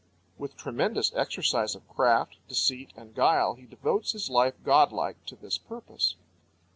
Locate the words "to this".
5.27-5.59